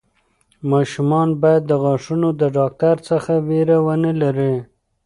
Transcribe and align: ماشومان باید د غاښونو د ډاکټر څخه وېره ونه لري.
ماشومان 0.71 1.29
باید 1.41 1.63
د 1.67 1.71
غاښونو 1.83 2.29
د 2.41 2.43
ډاکټر 2.57 2.95
څخه 3.09 3.33
وېره 3.47 3.77
ونه 3.85 4.11
لري. 4.21 4.55